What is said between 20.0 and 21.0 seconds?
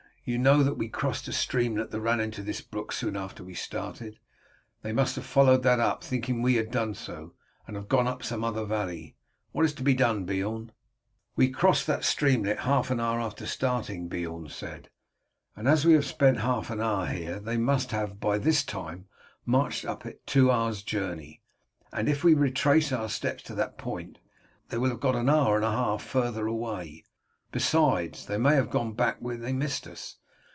it two hours'